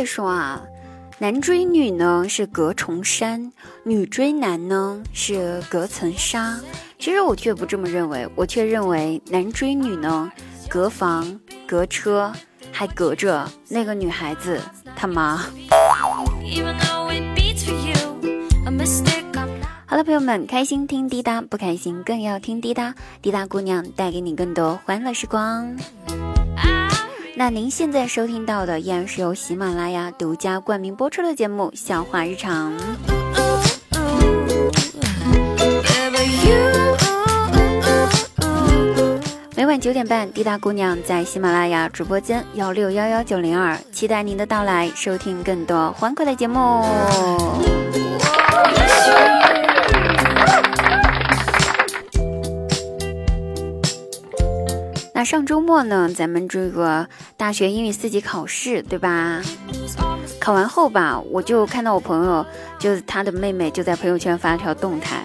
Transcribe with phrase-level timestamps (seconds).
[0.00, 0.62] 来说啊，
[1.18, 3.52] 男追女呢是隔重山，
[3.84, 6.58] 女追男呢是隔层纱。
[6.98, 10.32] 其实我却不这么认为，我却认为男追女呢
[10.70, 12.32] 隔房、隔车，
[12.72, 14.58] 还隔着那个女孩子
[14.96, 15.36] 他妈。
[19.86, 22.94] 好了，朋友们，开心听滴答，不开心更要听滴答。
[23.20, 25.76] 滴答姑娘带给你更多欢乐时光。
[27.40, 32.70] 那您现在收听到的依然是由喜马拉雅独家冠名播出的节目《笑话日常》。
[39.56, 46.84] 每晚九点半，滴答姑娘在喜马拉雅直播间幺六幺幺九零二，期待您的到来，收听更多欢快的节目。
[55.24, 59.42] 上周末呢，咱们这个大学英语四级考试，对吧？
[60.40, 62.44] 考完后吧，我就看到我朋友，
[62.78, 65.24] 就是他的妹妹，就在朋友圈发了条动态，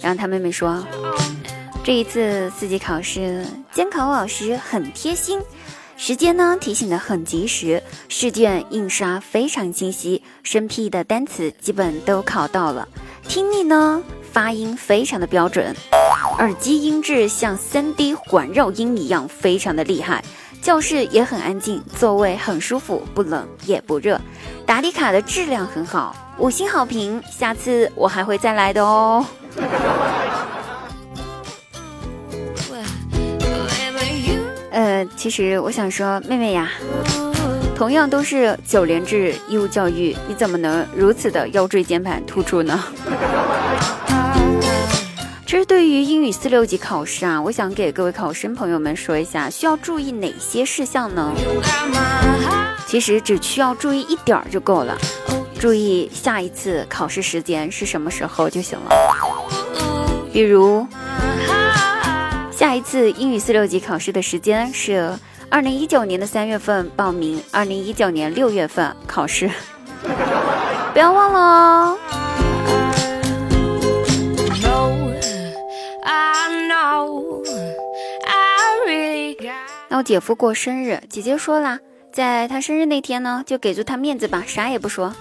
[0.00, 0.84] 然后他妹妹说，
[1.82, 5.40] 这一次四级考试，监考老师很贴心，
[5.96, 12.86] 时间呢提醒的很及时，试卷印刷非常清晰，生僻的单词基本都考到了，
[13.26, 15.74] 听力呢发音非常的标准。
[16.38, 20.22] 耳机音质像 3D 环绕音一样，非常的厉害。
[20.62, 24.20] 教室也很安静，座位很舒服，不冷也不热。
[24.66, 27.22] 打底卡的质量很好，五星好评。
[27.30, 29.24] 下次我还会再来的哦。
[34.70, 36.70] 呃，其实我想说，妹妹呀，
[37.74, 42.84] 同样都是九连制义务教育，你怎么能如此的腰椎间盘突出呢？
[45.50, 51.34] 其实对于英语四六级考试啊，我想给各位考生朋友们说一下，需要注意哪些事项呢？
[52.86, 54.96] 其实只需要注意一点儿就够了，
[55.58, 58.92] 注意下一次考试时间是什么时候就行了。
[60.32, 60.86] 比如，
[62.52, 65.12] 下一次英语四六级考试的时间是
[65.48, 69.50] 二零一九年的三月份报名，二零一九年六月份考试，
[70.92, 71.98] 不要忘了哦。
[80.02, 81.78] 姐夫过生日，姐姐说了，
[82.12, 85.12] 在他生日那天呢，就给足他面子吧，啥也不说。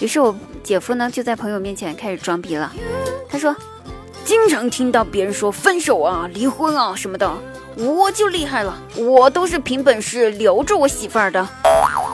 [0.00, 2.72] 于是我姐夫呢，就在朋友面前开始装逼了。
[3.28, 3.54] 他说
[4.24, 7.30] ：“经常听到别人说分手啊、离婚啊什么的，
[7.76, 11.46] 我就厉害了，我都是凭本事留着我媳妇儿的，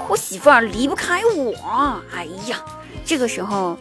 [0.08, 1.54] 我媳妇儿离不开我。”
[2.12, 2.62] 哎呀，
[3.04, 3.78] 这个时候，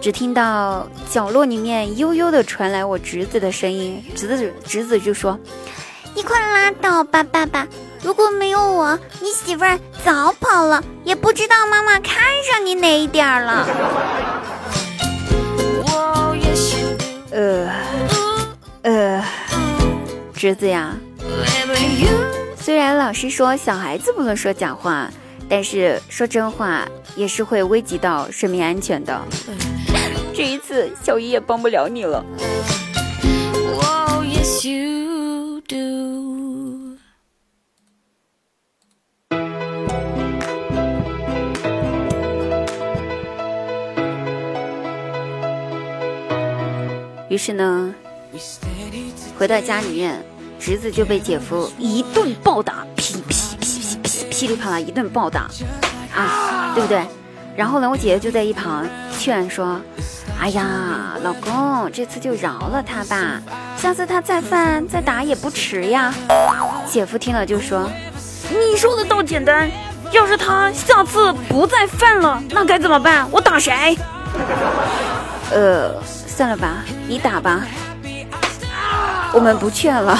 [0.00, 5.38] 只听到角落里面悠悠的传来我侄子的声音，侄子侄子就说。
[6.18, 7.64] 你快拉倒吧，爸爸！
[8.02, 13.68] 如果没有我，你媳妇儿早跑了，也不知道妈妈看上你哪一点了。
[17.30, 17.70] 呃
[18.82, 19.24] 呃，
[20.34, 20.96] 侄子呀，
[22.60, 25.08] 虽然老师说小孩子不能说假话，
[25.48, 29.22] 但是说真话也是会危及到生命安全的。
[30.34, 32.24] 这一次，小姨也帮不了你了。
[47.28, 47.94] 于是呢，
[49.38, 50.24] 回到家里面，
[50.58, 55.42] 侄子就被姐夫一顿暴打，噼噼噼噼噼噼里啪啦一顿暴打，
[56.16, 57.02] 啊，对不对？
[57.54, 58.86] 然后呢，我姐姐就在一旁
[59.18, 59.78] 劝说
[60.40, 63.42] ：“哎呀，老公，这次就饶了他吧，
[63.76, 66.14] 下次他再犯再打也不迟呀。”
[66.88, 67.90] 姐夫听了就说
[68.48, 69.70] ：“你说的倒简单，
[70.12, 73.30] 要是他下次不再犯了，那该怎么办？
[73.30, 73.98] 我打谁？”
[75.52, 75.94] 呃。
[76.38, 77.66] 算了吧，你打吧，
[79.34, 80.16] 我们不劝了。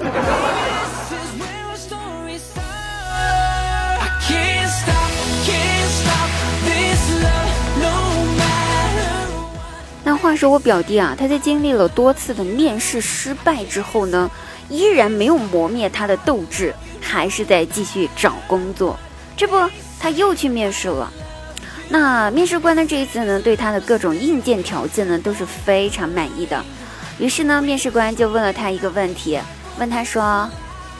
[10.02, 14.30] 那话说我表弟啊，他在经历了多次的面试失败之后呢，
[14.70, 18.98] 依然没有磨灭他的斗志，还是在继续找工作。
[19.36, 19.68] 这不，
[20.00, 21.12] 他又去面试了。
[21.88, 22.84] 那面试官呢？
[22.84, 26.64] 这一次呢，对他的各种硬件条件呢，都是非常满意的。
[27.18, 29.38] 于是呢，面试官就问了他一个问题，
[29.78, 30.50] 问他说：“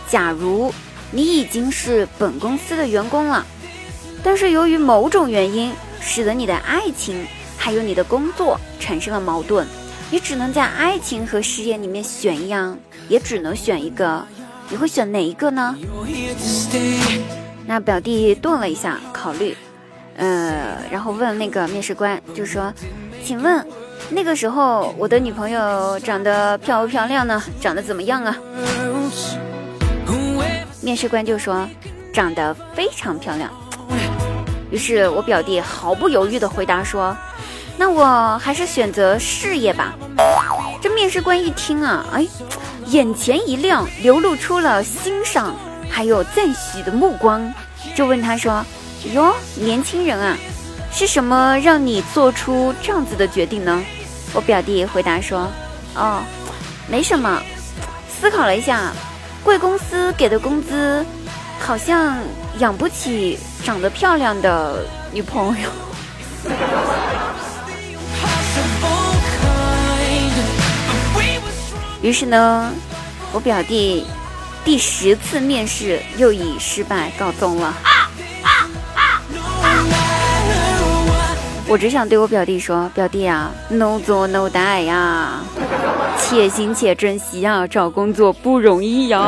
[0.09, 0.73] 假如
[1.11, 3.45] 你已经是本公司的员工了，
[4.23, 7.27] 但是由于某种原因，使得你的爱情
[7.59, 9.67] 还有你的工作产生了矛盾，
[10.09, 12.79] 你只能在爱情和事业里面选一样，
[13.09, 14.25] 也只能选一个，
[14.71, 15.77] 你会选哪一个呢？”
[17.67, 19.57] 那表弟顿了一下，考虑，
[20.17, 22.73] 呃，然后问那个面试官，就说
[23.23, 23.67] ：“请问
[24.11, 27.43] 那个时候我的女朋友长得漂不漂亮呢？
[27.61, 28.37] 长得怎么样啊？”
[30.81, 31.69] 面试官就说
[32.13, 33.51] ：“长得非常漂亮。”
[34.71, 37.17] 于是我表弟毫不犹豫地回答说
[37.77, 39.95] ：“那我还是选择事业吧。”
[40.81, 42.27] 这面试官一听啊，哎，
[42.87, 45.55] 眼前一亮，流露出了欣赏
[45.91, 47.53] 还有赞许的目光，
[47.95, 48.65] 就问他说
[49.13, 50.37] ：“哟，年轻人啊，
[50.93, 53.83] 是什么让你做出这样子的决定呢？”
[54.35, 55.49] 我表弟回答说
[55.95, 56.23] ：“哦，
[56.89, 57.41] 没什么，
[58.09, 58.93] 思考了一下，
[59.43, 61.05] 贵公司给的工资
[61.61, 62.19] 好像
[62.59, 65.71] 养不起长得漂亮的女朋友。
[72.03, 72.71] ”于是呢，
[73.33, 74.07] 我表弟
[74.65, 77.75] 第十次面试又以失败告终了。
[81.69, 85.41] 我只想对我表弟说：“表弟啊，no 做 no die 呀，
[86.17, 89.19] 且行且珍惜啊，找工作不容易呀。”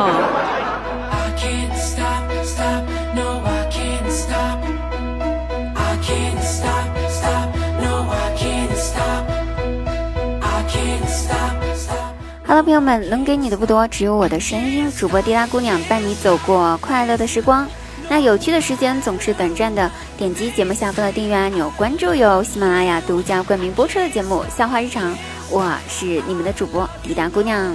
[12.47, 14.91] 好了，朋友们，能给你的不多，只有我的声音。
[14.97, 17.67] 主播滴答姑娘伴你走过快乐的时光。
[18.09, 25.13] 那有趣的时间总是短暂的，点击节目下方的订阅按钮，关注由喜马拉雅独家冠名播出的节目《笑话日常》，
[25.49, 27.71] 我是你们的主播滴答姑娘。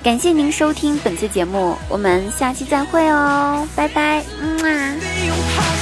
[0.00, 5.77] 感谢您收听本次节目，我们下期再会哦，拜拜，嗯啊。